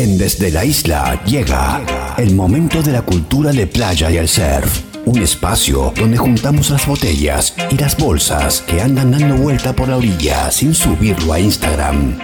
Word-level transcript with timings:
En 0.00 0.16
Desde 0.16 0.50
la 0.50 0.64
Isla 0.64 1.22
llega 1.26 1.82
el 2.16 2.34
momento 2.34 2.82
de 2.82 2.90
la 2.90 3.02
cultura 3.02 3.52
de 3.52 3.66
playa 3.66 4.10
y 4.10 4.16
el 4.16 4.28
surf. 4.28 4.80
Un 5.04 5.20
espacio 5.20 5.92
donde 5.94 6.16
juntamos 6.16 6.70
las 6.70 6.86
botellas 6.86 7.54
y 7.68 7.76
las 7.76 7.98
bolsas 7.98 8.62
que 8.62 8.80
andan 8.80 9.10
dando 9.10 9.34
vuelta 9.34 9.74
por 9.74 9.90
la 9.90 9.98
orilla 9.98 10.50
sin 10.50 10.74
subirlo 10.74 11.34
a 11.34 11.38
Instagram. 11.38 12.18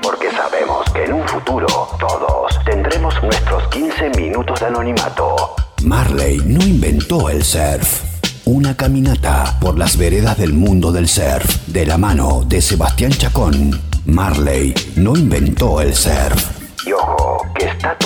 Porque 0.00 0.30
sabemos 0.30 0.88
que 0.92 1.06
en 1.06 1.14
un 1.14 1.26
futuro 1.26 1.66
todos 1.98 2.64
tendremos 2.64 3.20
nuestros 3.20 3.66
15 3.70 4.10
minutos 4.10 4.60
de 4.60 4.66
anonimato. 4.66 5.56
Marley 5.82 6.40
no 6.46 6.64
inventó 6.64 7.30
el 7.30 7.42
surf. 7.42 8.00
Una 8.44 8.76
caminata 8.76 9.58
por 9.60 9.76
las 9.76 9.96
veredas 9.96 10.38
del 10.38 10.52
mundo 10.52 10.92
del 10.92 11.08
surf 11.08 11.66
de 11.66 11.84
la 11.84 11.98
mano 11.98 12.44
de 12.46 12.62
Sebastián 12.62 13.10
Chacón. 13.10 13.80
Marley 14.04 14.72
no 14.94 15.16
inventó 15.16 15.80
el 15.80 15.96
surf. 15.96 16.57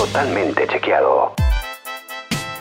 Totalmente 0.02 0.66
chequeado. 0.66 1.41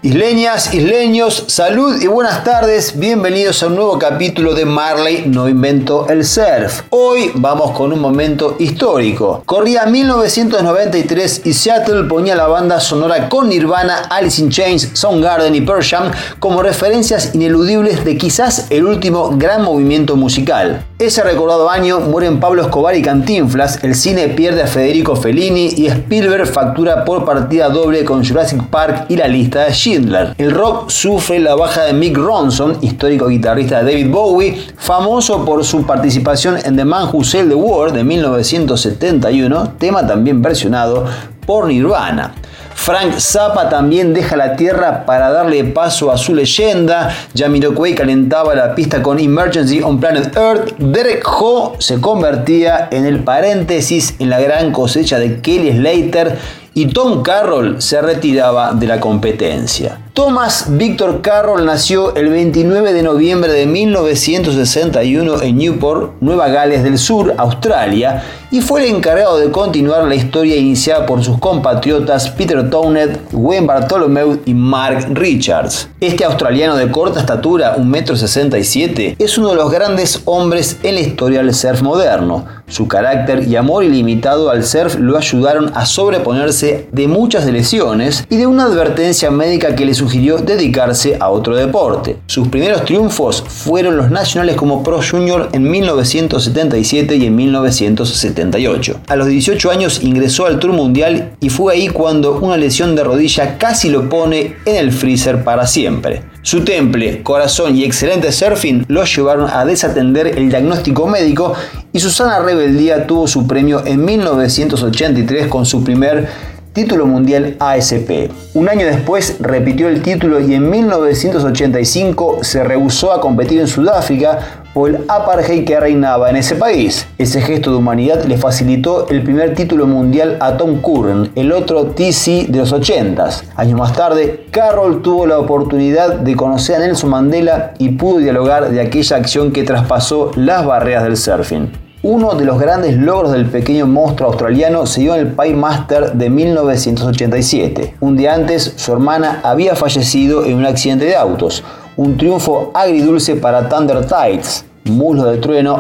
Isleñas, 0.04 0.74
isleños, 0.74 1.44
salud 1.46 2.02
y 2.02 2.08
buenas 2.08 2.44
tardes. 2.44 2.98
Bienvenidos 2.98 3.62
a 3.62 3.68
un 3.68 3.76
nuevo 3.76 4.00
capítulo 4.00 4.56
de 4.56 4.66
Marley 4.66 5.26
No 5.28 5.48
Invento 5.48 6.08
el 6.10 6.26
Surf. 6.26 6.86
Hoy 6.90 7.30
vamos 7.36 7.78
con 7.78 7.94
un 7.94 8.00
momento 8.00 8.56
histórico. 8.58 9.44
Corría 9.46 9.86
1993 9.86 11.44
y 11.46 11.54
Seattle 11.54 12.06
ponía 12.06 12.36
la 12.36 12.48
banda 12.48 12.80
sonora 12.80 13.30
con 13.30 13.50
Nirvana, 13.50 13.98
Alice 14.10 14.42
in 14.42 14.50
Chains, 14.50 14.90
Soundgarden 14.94 15.54
y 15.54 15.62
Pearl 15.62 15.84
Jam 15.84 16.12
como 16.40 16.64
referencias 16.64 17.36
ineludibles 17.36 18.04
de 18.04 18.18
quizás 18.18 18.72
el 18.72 18.88
último 18.88 19.30
gran 19.38 19.62
movimiento 19.62 20.16
musical. 20.16 20.84
Ese 20.98 21.24
recordado 21.24 21.70
año 21.70 22.00
mueren 22.00 22.40
Pablo 22.40 22.64
Escobar 22.64 22.96
y 22.96 23.04
Cantinflas, 23.04 23.84
el 23.84 23.94
cine 23.94 24.30
pierde 24.30 24.64
a 24.64 24.68
Federico 24.68 25.16
Fellini 25.16 25.74
y 25.78 25.88
Spielberg 25.88 26.48
factura 26.48 27.06
por 27.06 27.24
partida 27.24 27.70
doble 27.70 28.04
con 28.04 28.26
Jurassic 28.26 28.64
Park 28.66 29.06
y 29.10 29.16
la 29.16 29.28
lista 29.28 29.66
de 29.66 29.74
el 29.94 30.52
rock 30.52 30.90
sufre 30.90 31.40
la 31.40 31.56
baja 31.56 31.84
de 31.84 31.94
Mick 31.94 32.18
Ronson, 32.18 32.78
histórico 32.82 33.28
guitarrista 33.28 33.84
de 33.84 33.92
David 33.92 34.12
Bowie, 34.12 34.68
famoso 34.78 35.44
por 35.44 35.66
su 35.66 35.86
participación 35.86 36.58
en 36.64 36.78
The 36.78 36.86
Man 36.86 37.10
Who 37.12 37.24
Sailed 37.24 37.50
the 37.50 37.56
World 37.56 37.96
de 37.96 38.04
1971, 38.04 39.74
tema 39.78 40.08
también 40.08 40.42
versionado 40.42 41.06
por 41.46 41.68
Nirvana. 41.68 42.34
Frank 42.74 43.20
Zappa 43.20 43.70
también 43.70 44.14
deja 44.14 44.36
la 44.36 44.56
tierra 44.56 45.06
para 45.06 45.30
darle 45.30 45.64
paso 45.66 46.12
a 46.12 46.18
su 46.18 46.34
leyenda. 46.34 47.16
Jamiroquai 47.36 47.94
calentaba 47.94 48.56
la 48.56 48.74
pista 48.74 49.04
con 49.04 49.20
Emergency 49.20 49.82
on 49.84 50.00
Planet 50.00 50.36
Earth. 50.36 50.78
Derek 50.80 51.24
Ho 51.28 51.76
se 51.78 52.02
convertía 52.02 52.88
en 52.92 53.06
el 53.06 53.24
paréntesis 53.24 54.16
en 54.18 54.32
la 54.32 54.40
gran 54.40 54.72
cosecha 54.72 55.20
de 55.20 55.42
Kelly 55.42 55.74
Slater 55.74 56.40
y 56.74 56.88
Tom 56.88 57.22
Carroll 57.22 57.82
se 57.82 58.02
retiraba 58.02 58.74
de 58.74 58.88
la 58.88 59.00
competencia. 59.00 59.98
Thomas 60.14 60.66
Victor 60.68 61.22
Carroll 61.22 61.66
nació 61.66 62.14
el 62.16 62.28
29 62.28 62.92
de 62.92 63.02
noviembre 63.02 63.54
de 63.54 63.66
1961 63.66 65.42
en 65.42 65.58
Newport, 65.58 66.16
Nueva 66.20 66.50
Gales 66.50 66.84
del 66.84 66.98
Sur, 66.98 67.34
Australia, 67.38 68.22
y 68.52 68.60
fue 68.60 68.84
el 68.84 68.94
encargado 68.94 69.38
de 69.38 69.50
continuar 69.52 70.04
la 70.04 70.16
historia 70.16 70.58
iniciada 70.58 71.06
por 71.06 71.24
sus 71.24 71.40
compatriotas 71.40 72.30
Peter 72.32 72.70
Townend, 72.70 73.20
Wayne 73.32 73.66
Bartholomew 73.66 74.40
y 74.46 74.54
Mark 74.54 75.08
Richards. 75.14 75.88
Este 76.02 76.26
australiano 76.26 76.76
de 76.76 76.92
corta 76.92 77.22
estatura, 77.22 77.78
1,67 77.78 79.00
m, 79.00 79.16
es 79.18 79.38
uno 79.38 79.52
de 79.52 79.56
los 79.56 79.72
grandes 79.72 80.22
hombres 80.26 80.78
en 80.84 80.96
la 80.96 81.02
historia 81.02 81.42
del 81.42 81.54
surf 81.54 81.82
moderno. 81.82 82.46
Su 82.68 82.90
carácter 82.90 83.48
y 83.48 83.56
amor 83.56 83.86
ilimitado 83.86 84.50
al 84.50 84.66
surf 84.66 84.96
lo 85.00 85.18
ayudaron 85.18 85.72
a 85.74 85.86
sobreponerse 85.86 86.88
de 86.92 87.08
muchas 87.08 87.46
lesiones 87.46 88.26
y 88.30 88.36
de 88.36 88.48
una 88.48 88.66
advertencia 88.66 89.32
médica 89.32 89.76
que 89.76 89.86
le 89.86 89.94
sugirió 90.02 90.40
dedicarse 90.40 91.18
a 91.20 91.30
otro 91.30 91.56
deporte. 91.56 92.18
Sus 92.26 92.48
primeros 92.48 92.86
triunfos 92.86 93.44
fueron 93.48 93.98
los 93.98 94.10
nacionales 94.10 94.56
como 94.56 94.82
Pro 94.82 95.00
Junior 95.00 95.50
en 95.54 95.70
1977 95.70 97.18
y 97.18 97.28
en 97.28 97.36
1978. 97.36 99.00
A 99.08 99.16
los 99.16 99.28
18 99.28 99.70
años 99.70 100.02
ingresó 100.02 100.48
al 100.48 100.58
Tour 100.58 100.74
Mundial 100.74 101.34
y 101.40 101.50
fue 101.50 101.74
ahí 101.74 101.88
cuando 101.88 102.40
una 102.40 102.58
lesión 102.58 102.96
de 102.96 103.04
rodilla 103.04 103.60
casi 103.60 103.92
lo 103.92 104.10
pone 104.10 104.56
en 104.66 104.76
el 104.76 104.92
freezer 104.92 105.44
para 105.44 105.68
siempre. 105.68 106.24
Su 106.42 106.62
temple, 106.62 107.22
corazón 107.22 107.76
y 107.76 107.84
excelente 107.84 108.32
surfing 108.32 108.86
lo 108.88 109.04
llevaron 109.04 109.48
a 109.52 109.64
desatender 109.64 110.40
el 110.40 110.50
diagnóstico 110.50 111.06
médico 111.06 111.54
y 111.94 112.00
Susana 112.00 112.40
Rebeldía 112.40 113.06
tuvo 113.06 113.28
su 113.28 113.46
premio 113.46 113.86
en 113.86 114.04
1983 114.04 115.46
con 115.46 115.68
su 115.68 115.84
primer 115.84 116.28
título 116.74 117.06
mundial 117.06 117.56
ASP. 117.60 118.32
Un 118.54 118.70
año 118.70 118.86
después 118.86 119.38
repitió 119.40 119.90
el 119.90 120.02
título 120.02 120.40
y 120.40 120.54
en 120.54 120.70
1985 120.70 122.40
se 122.44 122.64
rehusó 122.64 123.12
a 123.12 123.20
competir 123.20 123.60
en 123.60 123.68
Sudáfrica 123.68 124.40
por 124.74 124.90
el 124.90 125.04
apartheid 125.10 125.66
que 125.66 125.80
reinaba 125.80 126.30
en 126.30 126.38
ese 126.38 126.56
país. 126.56 127.06
Ese 127.18 127.42
gesto 127.42 127.72
de 127.72 127.78
humanidad 127.78 128.24
le 128.24 128.38
facilitó 128.38 129.10
el 129.10 129.22
primer 129.22 129.54
título 129.54 129.86
mundial 129.86 130.38
a 130.40 130.56
Tom 130.56 130.82
Curran, 130.82 131.32
el 131.36 131.52
otro 131.52 131.88
TC 131.88 132.48
de 132.48 132.60
los 132.60 132.74
80s. 132.74 133.44
Años 133.56 133.78
más 133.78 133.94
tarde, 133.94 134.46
Carroll 134.52 135.02
tuvo 135.02 135.26
la 135.26 135.40
oportunidad 135.40 136.16
de 136.16 136.36
conocer 136.36 136.78
a 136.78 136.80
Nelson 136.80 137.10
Mandela 137.10 137.74
y 137.80 137.90
pudo 137.90 138.20
dialogar 138.20 138.70
de 138.70 138.80
aquella 138.80 139.18
acción 139.18 139.52
que 139.52 139.64
traspasó 139.64 140.32
las 140.36 140.66
barreras 140.66 141.04
del 141.04 141.18
surfing. 141.18 141.81
Uno 142.04 142.34
de 142.34 142.46
los 142.46 142.60
grandes 142.60 142.98
logros 142.98 143.32
del 143.32 143.46
pequeño 143.46 143.86
monstruo 143.86 144.30
australiano 144.30 144.88
se 144.88 145.02
dio 145.02 145.14
en 145.14 145.20
el 145.20 145.34
Pie 145.34 145.54
Master 145.54 146.14
de 146.14 146.32
1987. 146.32 147.98
Un 148.00 148.18
día 148.18 148.34
antes, 148.34 148.74
su 148.76 148.92
hermana 148.92 149.40
había 149.44 149.76
fallecido 149.76 150.44
en 150.44 150.56
un 150.56 150.66
accidente 150.66 151.06
de 151.06 151.16
autos. 151.16 151.64
Un 151.98 152.18
triunfo 152.18 152.72
agridulce 152.74 153.36
para 153.36 153.70
Thunder 153.70 154.04
Tides. 154.08 154.66
Muslo 154.86 155.26
de 155.26 155.38
trueno, 155.38 155.78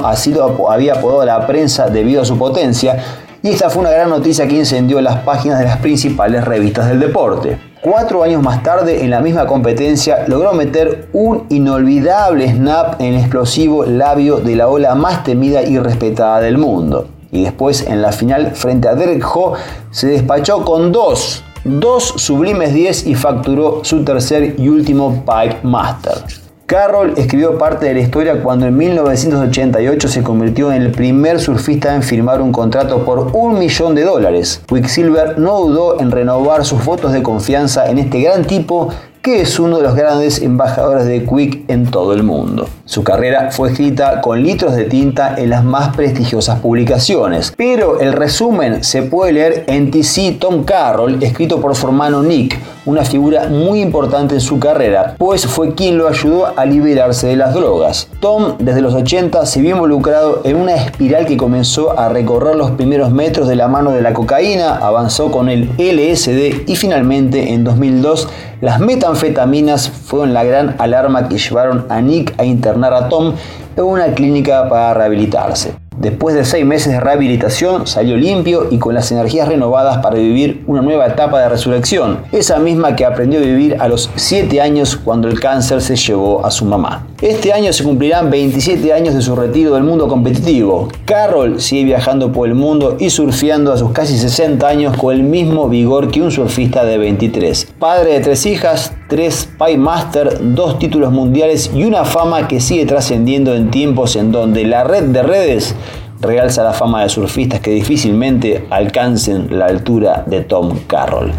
había 0.69 0.93
apodado 0.93 1.25
la 1.25 1.47
prensa 1.47 1.89
debido 1.89 2.21
a 2.21 2.25
su 2.25 2.37
potencia, 2.37 3.03
y 3.41 3.49
esta 3.49 3.71
fue 3.71 3.81
una 3.81 3.89
gran 3.89 4.11
noticia 4.11 4.47
que 4.47 4.57
incendió 4.57 5.01
las 5.01 5.21
páginas 5.21 5.57
de 5.57 5.65
las 5.65 5.77
principales 5.77 6.45
revistas 6.45 6.87
del 6.87 6.99
deporte. 6.99 7.70
Cuatro 7.81 8.21
años 8.21 8.43
más 8.43 8.61
tarde, 8.61 9.03
en 9.03 9.09
la 9.09 9.21
misma 9.21 9.47
competencia, 9.47 10.25
logró 10.27 10.53
meter 10.53 11.07
un 11.13 11.47
inolvidable 11.49 12.47
snap 12.47 13.01
en 13.01 13.15
el 13.15 13.19
explosivo 13.21 13.85
labio 13.85 14.37
de 14.37 14.55
la 14.55 14.67
ola 14.67 14.93
más 14.93 15.23
temida 15.23 15.63
y 15.63 15.79
respetada 15.79 16.41
del 16.41 16.59
mundo. 16.59 17.07
Y 17.31 17.41
después, 17.43 17.87
en 17.87 18.03
la 18.03 18.11
final, 18.11 18.51
frente 18.53 18.87
a 18.87 18.93
Derek 18.93 19.25
Ho, 19.35 19.53
se 19.89 20.09
despachó 20.09 20.63
con 20.63 20.91
dos, 20.91 21.43
dos 21.63 22.03
sublimes 22.17 22.71
10 22.71 23.07
y 23.07 23.15
facturó 23.15 23.83
su 23.83 24.03
tercer 24.03 24.59
y 24.59 24.69
último 24.69 25.23
Pike 25.25 25.61
Master. 25.63 26.40
Carroll 26.71 27.15
escribió 27.17 27.57
parte 27.57 27.87
de 27.87 27.95
la 27.95 27.99
historia 27.99 28.41
cuando 28.41 28.65
en 28.65 28.77
1988 28.77 30.07
se 30.07 30.23
convirtió 30.23 30.71
en 30.71 30.81
el 30.81 30.91
primer 30.91 31.41
surfista 31.41 31.93
en 31.93 32.01
firmar 32.01 32.41
un 32.41 32.53
contrato 32.53 33.03
por 33.03 33.35
un 33.35 33.59
millón 33.59 33.93
de 33.93 34.05
dólares. 34.05 34.61
Quicksilver 34.67 35.37
no 35.37 35.59
dudó 35.59 35.99
en 35.99 36.11
renovar 36.11 36.63
sus 36.63 36.85
votos 36.85 37.11
de 37.11 37.21
confianza 37.21 37.91
en 37.91 37.97
este 37.97 38.21
gran 38.21 38.45
tipo 38.45 38.87
que 39.21 39.41
es 39.41 39.59
uno 39.59 39.77
de 39.77 39.83
los 39.83 39.95
grandes 39.95 40.41
embajadores 40.41 41.05
de 41.05 41.23
Quick 41.25 41.69
en 41.69 41.85
todo 41.85 42.13
el 42.13 42.23
mundo. 42.23 42.67
Su 42.85 43.03
carrera 43.03 43.51
fue 43.51 43.69
escrita 43.69 44.19
con 44.19 44.41
litros 44.41 44.75
de 44.75 44.85
tinta 44.85 45.35
en 45.37 45.51
las 45.51 45.63
más 45.63 45.95
prestigiosas 45.95 46.59
publicaciones, 46.59 47.53
pero 47.55 47.99
el 47.99 48.13
resumen 48.13 48.83
se 48.83 49.03
puede 49.03 49.33
leer 49.33 49.63
en 49.67 49.91
TC 49.91 50.39
Tom 50.39 50.63
Carroll, 50.63 51.21
escrito 51.21 51.61
por 51.61 51.75
su 51.75 51.87
hermano 51.87 52.23
Nick, 52.23 52.57
una 52.85 53.05
figura 53.05 53.47
muy 53.47 53.79
importante 53.81 54.33
en 54.33 54.41
su 54.41 54.59
carrera, 54.59 55.15
pues 55.19 55.45
fue 55.45 55.75
quien 55.75 55.99
lo 55.99 56.07
ayudó 56.07 56.57
a 56.57 56.65
liberarse 56.65 57.27
de 57.27 57.35
las 57.35 57.53
drogas. 57.53 58.07
Tom, 58.19 58.55
desde 58.57 58.81
los 58.81 58.95
80, 58.95 59.45
se 59.45 59.61
vio 59.61 59.75
involucrado 59.75 60.41
en 60.43 60.55
una 60.55 60.75
espiral 60.75 61.27
que 61.27 61.37
comenzó 61.37 61.97
a 61.97 62.09
recorrer 62.09 62.55
los 62.55 62.71
primeros 62.71 63.11
metros 63.11 63.47
de 63.47 63.55
la 63.55 63.67
mano 63.67 63.91
de 63.91 64.01
la 64.01 64.13
cocaína, 64.13 64.77
avanzó 64.77 65.31
con 65.31 65.47
el 65.47 65.69
LSD 65.77 66.67
y 66.67 66.75
finalmente 66.75 67.53
en 67.53 67.63
2002 67.63 68.27
las 68.61 68.79
metanfetaminas 68.79 69.89
fueron 69.89 70.33
la 70.33 70.43
gran 70.43 70.75
alarma 70.77 71.27
que 71.27 71.37
llevaron 71.37 71.85
a 71.89 71.99
Nick 71.99 72.39
a 72.39 72.45
internar 72.45 72.93
a 72.93 73.09
Tom 73.09 73.33
en 73.75 73.83
una 73.83 74.13
clínica 74.13 74.69
para 74.69 74.93
rehabilitarse. 74.93 75.80
Después 76.01 76.33
de 76.33 76.45
seis 76.45 76.65
meses 76.65 76.93
de 76.93 76.99
rehabilitación, 76.99 77.85
salió 77.85 78.17
limpio 78.17 78.69
y 78.71 78.79
con 78.79 78.95
las 78.95 79.11
energías 79.11 79.47
renovadas 79.47 79.99
para 79.99 80.15
vivir 80.15 80.63
una 80.65 80.81
nueva 80.81 81.05
etapa 81.05 81.39
de 81.39 81.47
resurrección, 81.47 82.21
esa 82.31 82.57
misma 82.57 82.95
que 82.95 83.05
aprendió 83.05 83.39
a 83.39 83.43
vivir 83.43 83.77
a 83.79 83.87
los 83.87 84.09
7 84.15 84.59
años 84.61 84.95
cuando 84.95 85.27
el 85.27 85.39
cáncer 85.39 85.79
se 85.79 85.95
llevó 85.95 86.43
a 86.43 86.49
su 86.49 86.65
mamá. 86.65 87.05
Este 87.21 87.53
año 87.53 87.71
se 87.71 87.83
cumplirán 87.83 88.31
27 88.31 88.91
años 88.91 89.13
de 89.13 89.21
su 89.21 89.35
retiro 89.35 89.75
del 89.75 89.83
mundo 89.83 90.07
competitivo. 90.07 90.87
Carroll 91.05 91.61
sigue 91.61 91.83
viajando 91.83 92.31
por 92.31 92.47
el 92.47 92.55
mundo 92.55 92.97
y 92.99 93.11
surfeando 93.11 93.71
a 93.71 93.77
sus 93.77 93.91
casi 93.91 94.17
60 94.17 94.67
años 94.67 94.97
con 94.97 95.13
el 95.13 95.21
mismo 95.21 95.69
vigor 95.69 96.09
que 96.09 96.23
un 96.23 96.31
surfista 96.31 96.83
de 96.83 96.97
23. 96.97 97.73
Padre 97.77 98.13
de 98.13 98.19
tres 98.21 98.47
hijas, 98.47 98.91
tres 99.11 99.49
Pie 99.59 99.77
Master, 99.77 100.37
dos 100.55 100.79
títulos 100.79 101.11
mundiales 101.11 101.69
y 101.75 101.83
una 101.83 102.05
fama 102.05 102.47
que 102.47 102.61
sigue 102.61 102.85
trascendiendo 102.85 103.53
en 103.53 103.69
tiempos 103.69 104.15
en 104.15 104.31
donde 104.31 104.63
la 104.63 104.85
red 104.85 105.03
de 105.03 105.21
redes 105.21 105.75
realza 106.21 106.63
la 106.63 106.71
fama 106.71 107.03
de 107.03 107.09
surfistas 107.09 107.59
que 107.59 107.71
difícilmente 107.71 108.65
alcancen 108.69 109.59
la 109.59 109.65
altura 109.65 110.23
de 110.25 110.39
Tom 110.45 110.79
Carroll. 110.87 111.33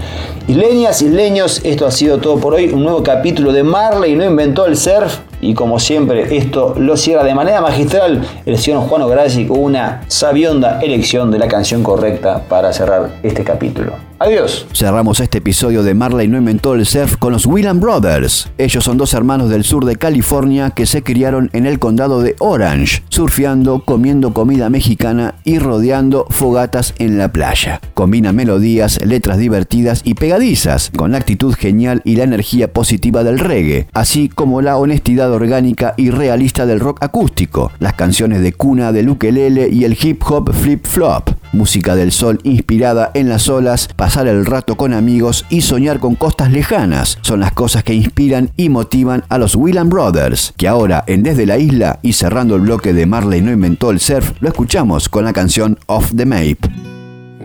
Isleñas, 0.49 1.01
isleños, 1.01 1.63
esto 1.65 1.87
ha 1.87 1.91
sido 1.91 2.19
todo 2.19 2.37
por 2.37 2.53
hoy. 2.53 2.69
Un 2.69 2.83
nuevo 2.83 3.03
capítulo 3.03 3.55
de 3.55 3.63
Marley 3.63 4.17
no 4.17 4.25
inventó 4.27 4.67
el 4.67 4.77
surf. 4.77 5.21
Y 5.43 5.55
como 5.55 5.81
siempre, 5.81 6.37
esto 6.37 6.77
lo 6.79 6.97
cierra 6.97 7.25
de 7.25 7.35
manera 7.35 7.61
magistral 7.61 8.23
el 8.47 8.59
señor 8.59 8.83
Juan 8.85 9.03
Ograzi 9.03 9.45
con 9.45 9.59
una 9.59 10.03
sabionda 10.07 10.81
elección 10.81 11.33
de 11.33 11.41
la 11.41 11.49
canción 11.49 11.83
correcta 11.83 12.45
para 12.49 12.73
cerrar 12.73 13.11
este 13.25 13.43
capítulo. 13.43 13.93
Adiós. 14.23 14.69
Cerramos 14.73 15.19
este 15.19 15.39
episodio 15.39 15.83
de 15.83 15.95
Marley 15.95 16.29
no 16.29 16.39
inventó 16.39 16.75
el 16.75 16.87
surf 16.87 17.17
con 17.17 17.33
los 17.33 17.45
William 17.45 17.81
Brothers. 17.81 18.51
Ellos 18.57 18.85
son 18.85 18.97
dos 18.97 19.15
hermanos 19.15 19.51
del 19.51 19.65
sur 19.65 19.85
de 19.85 19.97
California 19.97 20.71
que 20.71 20.87
se 20.87 21.03
criaron 21.03 21.51
en 21.53 21.67
el 21.67 21.81
condado 21.81 22.23
de 22.23 22.37
Orange, 22.39 23.03
surfeando, 23.09 23.83
comiendo 23.85 24.33
comida 24.33 24.71
mexicana 24.71 25.35
y 25.43 25.59
rodeando 25.59 26.27
fogatas 26.31 26.95
en 26.99 27.19
la 27.19 27.33
playa. 27.33 27.81
Combina 27.95 28.31
melodías, 28.31 29.05
letras 29.05 29.39
divertidas 29.39 30.03
y 30.05 30.15
pegadizas, 30.15 30.93
con 30.95 31.11
la 31.11 31.19
actitud 31.19 31.55
genial 31.55 32.01
y 32.05 32.15
la 32.15 32.23
energía 32.23 32.73
positiva 32.73 33.25
del 33.25 33.41
reggae, 33.41 33.89
así 33.93 34.29
como 34.29 34.63
la 34.63 34.77
honestidad 34.77 35.32
orgánica 35.33 35.95
y 35.97 36.11
realista 36.11 36.67
del 36.67 36.81
rock 36.81 37.03
acústico, 37.03 37.73
las 37.79 37.95
canciones 37.95 38.43
de 38.43 38.53
cuna 38.53 38.93
del 38.93 39.09
ukelele 39.09 39.69
y 39.69 39.85
el 39.85 39.97
hip 40.01 40.23
hop 40.29 40.53
flip 40.53 40.87
flop 40.87 41.31
música 41.53 41.95
del 41.95 42.13
sol 42.13 42.41
inspirada 42.43 43.11
en 43.15 43.29
las 43.29 43.49
olas, 43.49 43.89
pasar 43.95 44.27
el 44.27 44.47
rato 44.47 44.77
con 44.77 44.93
amigos 44.93 45.45
y 45.51 45.63
soñar 45.63 46.01
con 46.01 46.15
costas 46.15 46.51
lejanas 46.51 47.19
son 47.23 47.41
las 47.41 47.53
cosas 47.53 47.85
que 47.85 47.95
inspiran 47.95 48.51
y 48.57 48.69
motivan 48.69 49.25
a 49.29 49.39
los 49.39 49.55
William 49.55 49.89
Brothers, 49.89 50.55
que 50.57 50.69
ahora 50.69 51.05
en 51.07 51.23
Desde 51.23 51.47
la 51.47 51.59
Isla 51.59 51.99
y 52.03 52.15
cerrando 52.15 52.57
el 52.57 52.63
bloque 52.63 52.93
de 52.93 53.07
Marley 53.07 53.43
no 53.43 53.53
inventó 53.53 53.91
el 53.91 54.01
surf, 54.01 54.33
lo 54.41 54.49
escuchamos 54.49 55.09
con 55.09 55.25
la 55.25 55.33
canción 55.33 55.79
Off 55.87 56.13
the 56.17 56.27
Map. 56.27 56.59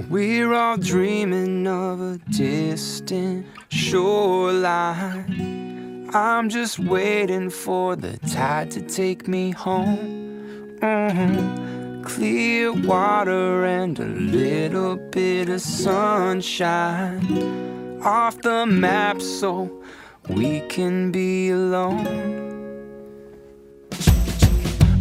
We're 0.10 0.54
all 0.54 0.78
dreaming 0.78 1.68
of 1.68 2.00
a 2.00 2.18
distant 2.30 3.46
shoreline. 3.70 5.77
I'm 6.14 6.48
just 6.48 6.80
waiting 6.80 7.50
for 7.50 7.98
the 7.98 8.18
tide 8.30 8.72
to 8.72 8.82
take 8.82 9.28
me 9.28 9.52
home. 9.52 10.78
Mm-hmm. 10.80 12.04
clear 12.04 12.72
water 12.72 13.66
and 13.66 14.00
a 14.00 14.06
little 14.06 14.96
bit 14.96 15.50
of 15.50 15.60
sunshine 15.60 17.20
off 18.04 18.40
the 18.42 18.66
map 18.66 19.20
so 19.22 19.84
we 20.30 20.62
can 20.70 21.12
be 21.12 21.50
alone. 21.50 22.08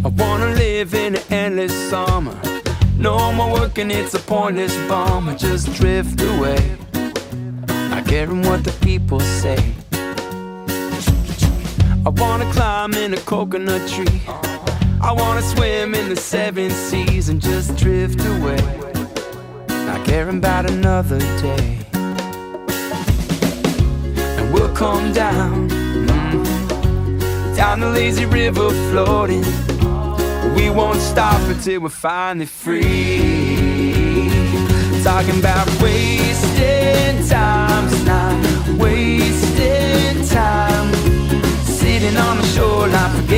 I 0.04 0.08
wanna 0.08 0.54
live 0.54 0.94
in 0.94 1.14
an 1.14 1.22
endless 1.30 1.90
summer. 1.90 2.40
No 2.98 3.32
more 3.32 3.52
working, 3.52 3.92
it's 3.92 4.14
a 4.14 4.18
pointless 4.18 4.74
bummer. 4.88 5.36
Just 5.36 5.72
drift 5.74 6.20
away, 6.20 6.76
not 7.68 8.06
caring 8.06 8.42
what 8.42 8.64
the 8.64 8.72
people 8.80 9.20
say. 9.20 9.74
I 12.06 12.08
wanna 12.10 12.48
climb 12.52 12.94
in 12.94 13.14
a 13.14 13.16
coconut 13.16 13.88
tree. 13.88 14.22
I 15.00 15.10
wanna 15.12 15.42
swim 15.42 15.92
in 15.92 16.08
the 16.08 16.14
seven 16.14 16.70
seas 16.70 17.28
and 17.28 17.40
just 17.40 17.74
drift 17.76 18.20
away, 18.24 18.62
not 19.68 20.06
caring 20.06 20.38
about 20.38 20.70
another 20.70 21.18
day. 21.42 21.80
And 24.38 24.54
we'll 24.54 24.72
come 24.72 25.12
down, 25.12 25.68
mm, 25.68 27.56
down 27.56 27.80
the 27.80 27.90
lazy 27.90 28.24
river 28.24 28.70
floating. 28.92 29.44
We 30.54 30.70
won't 30.70 31.00
stop 31.00 31.40
until 31.48 31.80
we're 31.80 31.88
finally 31.88 32.46
free. 32.46 34.30
Talking 35.02 35.40
about 35.40 35.66
wasting 35.82 37.26
time 37.28 37.90
tonight, 37.90 38.78
wasting 38.78 40.24
time. 40.28 40.75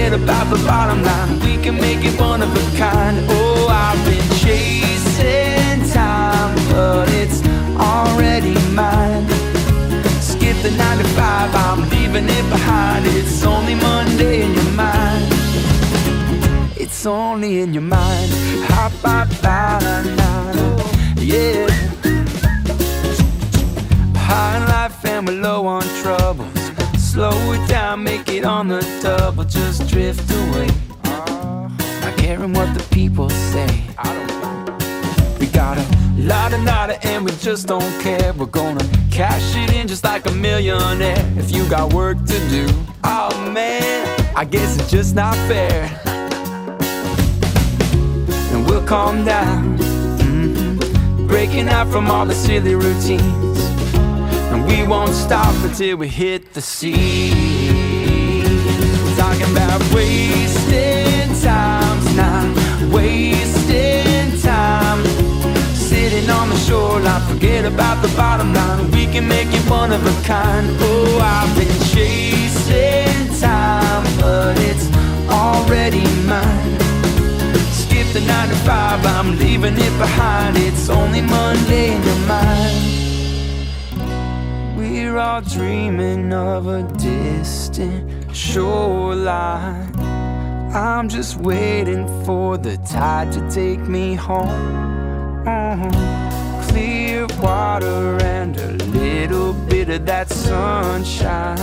Forget 0.08 0.22
about 0.22 0.50
the 0.50 0.64
bottom 0.64 1.02
line. 1.02 1.40
We 1.40 1.62
can 1.62 1.74
make 1.76 2.04
it 2.04 2.18
one 2.20 2.42
of 2.42 2.50
a 2.50 2.76
kind. 2.76 3.16
Oh, 3.28 3.68
I've 3.68 4.02
been 4.04 4.28
chasing 4.38 5.90
time, 5.90 6.54
but 6.70 7.08
it's 7.10 7.42
already 7.76 8.54
mine. 8.72 9.26
Skip 10.20 10.56
the 10.62 10.70
nine 10.70 10.98
to 10.98 11.08
five, 11.18 11.54
I'm 11.54 11.88
leaving 11.90 12.26
it 12.28 12.50
behind. 12.50 13.06
It's 13.06 13.44
only 13.44 13.74
Monday 13.74 14.42
in 14.44 14.54
your 14.54 14.72
mind. 14.72 15.26
It's 16.76 17.06
only 17.06 17.60
in 17.60 17.74
your 17.74 17.82
mind. 17.82 18.30
Hop, 18.70 18.92
hop. 19.02 19.28
Yeah. 21.18 21.66
High 24.16 24.56
in 24.56 24.64
life 24.68 25.04
and 25.04 25.26
we're 25.26 25.40
low 25.42 25.66
on 25.66 25.82
troubles. 26.02 26.47
Slow 27.18 27.50
it 27.50 27.68
down, 27.68 28.04
make 28.04 28.28
it 28.28 28.44
on 28.44 28.68
the 28.68 28.80
double, 29.02 29.42
just 29.42 29.88
drift 29.88 30.30
away. 30.30 30.68
Not 31.02 32.16
caring 32.16 32.52
what 32.52 32.72
the 32.78 32.86
people 32.92 33.28
say. 33.28 33.66
We 35.40 35.48
got 35.48 35.78
a 35.78 35.84
lot 36.16 36.52
of 36.52 36.62
nada 36.62 37.04
and 37.04 37.24
we 37.24 37.32
just 37.32 37.66
don't 37.66 38.00
care. 38.00 38.32
We're 38.34 38.46
gonna 38.46 38.88
cash 39.10 39.56
it 39.56 39.74
in 39.74 39.88
just 39.88 40.04
like 40.04 40.26
a 40.26 40.30
millionaire. 40.30 41.18
If 41.36 41.50
you 41.50 41.68
got 41.68 41.92
work 41.92 42.24
to 42.24 42.38
do, 42.50 42.68
oh 43.02 43.50
man, 43.52 44.06
I 44.36 44.44
guess 44.44 44.78
it's 44.78 44.88
just 44.88 45.16
not 45.16 45.34
fair. 45.48 45.90
And 48.52 48.64
we'll 48.64 48.86
calm 48.86 49.24
down, 49.24 49.76
mm-hmm. 49.76 51.26
breaking 51.26 51.68
out 51.68 51.88
from 51.88 52.12
all 52.12 52.26
the 52.26 52.34
silly 52.34 52.76
routines. 52.76 53.57
We 54.78 54.86
won't 54.86 55.12
stop 55.12 55.52
until 55.64 55.96
we 55.96 56.06
hit 56.06 56.54
the 56.54 56.62
sea. 56.62 57.30
Talking 59.16 59.50
about 59.50 59.80
wasting 59.92 61.34
time 61.42 62.00
tonight, 62.06 62.54
wasting 62.92 64.40
time. 64.40 65.04
Sitting 65.74 66.30
on 66.30 66.50
the 66.50 66.56
shoreline, 66.56 67.20
forget 67.22 67.64
about 67.64 68.02
the 68.02 68.08
bottom 68.16 68.54
line. 68.54 68.88
We 68.92 69.06
can 69.06 69.26
make 69.26 69.48
it 69.48 69.68
one 69.68 69.90
of 69.92 70.06
a 70.06 70.22
kind. 70.24 70.68
Oh, 70.78 71.18
I've 71.20 71.52
been 71.56 71.80
chasing 71.92 73.40
time, 73.40 74.04
but 74.20 74.56
it's 74.60 74.86
already 75.28 76.06
mine. 76.24 76.78
Skip 77.72 78.06
the 78.12 78.20
nine 78.20 78.48
to 78.48 78.56
five, 78.64 79.04
I'm 79.04 79.38
leaving 79.38 79.74
it 79.76 79.98
behind. 79.98 80.56
It's 80.56 80.88
only 80.88 81.20
Monday 81.20 81.98
dreaming 85.40 86.32
of 86.32 86.66
a 86.66 86.82
distant 86.98 88.34
shoreline. 88.34 89.94
I'm 90.74 91.08
just 91.08 91.36
waiting 91.36 92.06
for 92.24 92.58
the 92.58 92.76
tide 92.78 93.32
to 93.32 93.50
take 93.50 93.80
me 93.80 94.14
home. 94.14 94.48
Mm-hmm. 95.44 96.70
Clear 96.70 97.26
water 97.40 98.18
and 98.22 98.56
a 98.56 98.72
little 98.86 99.52
bit 99.52 99.88
of 99.88 100.06
that 100.06 100.28
sunshine 100.28 101.58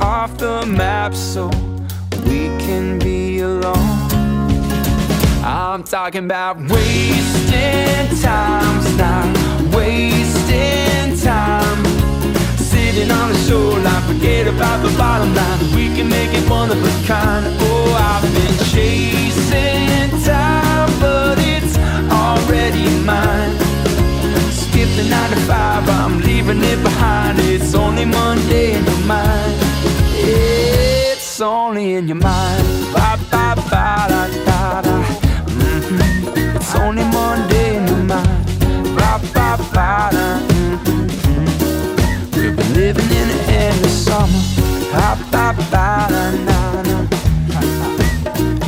off 0.00 0.36
the 0.38 0.64
map 0.66 1.14
so 1.14 1.46
we 2.24 2.48
can 2.58 2.98
be 2.98 3.40
alone. 3.40 4.10
I'm 5.42 5.82
talking 5.82 6.24
about 6.24 6.58
wasting 6.58 8.20
times 8.20 8.96
now, 8.96 9.39
sitting 13.10 13.22
on 13.22 13.32
the 13.32 13.38
shoreline, 13.38 14.02
forget 14.02 14.46
about 14.46 14.82
the 14.82 14.96
bottom 14.96 15.34
line. 15.34 15.58
We 15.74 15.94
can 15.94 16.08
make 16.08 16.32
it 16.32 16.48
one 16.48 16.70
of 16.70 16.78
a 16.82 17.06
kind. 17.06 17.44
Oh, 17.60 17.94
I've 17.94 18.22
been 18.34 18.56
chasing 18.72 20.10
time, 20.24 20.90
but 21.00 21.38
it's 21.38 21.76
already 22.10 22.84
mine. 23.04 23.52
Skip 24.50 24.88
the 24.96 25.06
nine 25.08 25.30
to 25.30 25.36
five, 25.46 25.88
I'm 25.88 26.20
leaving 26.20 26.62
it 26.62 26.82
behind. 26.82 27.38
It's 27.40 27.74
only 27.74 28.04
Monday 28.04 28.74
in 28.76 28.84
your 28.84 29.04
mind. 29.06 29.54
It's 30.14 31.40
only 31.40 31.94
in 31.94 32.08
your 32.08 32.16
mind. 32.16 32.66
Ba 32.92 33.18
ba 33.30 33.54
ba 33.70 34.06
da 34.10 34.22
da 34.46 34.82
da. 34.82 35.02
Mm-hmm. 35.46 36.56
It's 36.56 36.74
only 36.76 37.04
Monday 37.04 37.76
in 37.76 37.86
your 37.86 38.04
mind. 38.04 38.46
Ba 38.96 39.20
ba 39.34 39.56
ba 39.74 40.10
da. 40.12 40.60
Living 40.80 40.99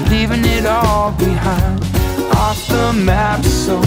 Leaving 0.08 0.44
it 0.44 0.66
all 0.66 1.10
behind. 1.12 1.82
Off 2.36 2.68
the 2.68 2.92
map 2.92 3.44
so 3.44 3.82